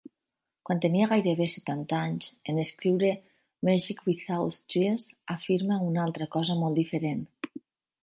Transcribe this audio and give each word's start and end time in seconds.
Quan 0.69 0.79
tenia 0.85 1.09
gairebé 1.11 1.45
setanta 1.55 1.99
anys, 2.07 2.31
en 2.53 2.63
escriure 2.65 3.13
"Magick 3.69 4.03
Without 4.09 4.61
Tears" 4.75 5.09
afirma 5.39 5.81
una 5.93 6.05
altra 6.09 6.33
cosa 6.39 6.61
molt 6.65 6.85
diferent. 6.85 7.27